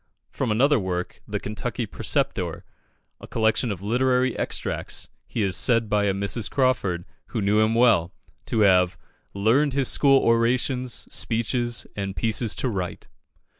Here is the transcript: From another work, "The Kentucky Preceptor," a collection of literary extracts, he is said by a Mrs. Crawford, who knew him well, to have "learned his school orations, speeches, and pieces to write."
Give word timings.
From 0.31 0.49
another 0.51 0.79
work, 0.79 1.21
"The 1.27 1.39
Kentucky 1.39 1.85
Preceptor," 1.85 2.63
a 3.19 3.27
collection 3.27 3.71
of 3.71 3.83
literary 3.83 4.35
extracts, 4.35 5.09
he 5.27 5.43
is 5.43 5.55
said 5.55 5.89
by 5.91 6.05
a 6.05 6.11
Mrs. 6.15 6.49
Crawford, 6.49 7.05
who 7.27 7.39
knew 7.39 7.59
him 7.59 7.75
well, 7.75 8.11
to 8.47 8.61
have 8.61 8.97
"learned 9.35 9.73
his 9.73 9.89
school 9.89 10.17
orations, 10.17 10.91
speeches, 11.13 11.85
and 11.95 12.15
pieces 12.15 12.55
to 12.55 12.67
write." 12.67 13.09